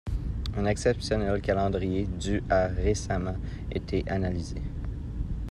Un 0.57 0.65
exceptionnel 0.65 1.41
calendrier 1.41 2.07
du 2.07 2.41
a 2.49 2.65
récemment 2.65 3.35
été 3.71 4.03
analysé. 4.09 4.59